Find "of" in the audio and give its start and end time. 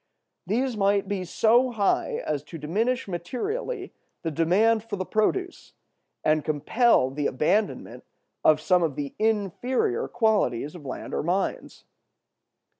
8.43-8.59, 8.81-8.95, 10.73-10.87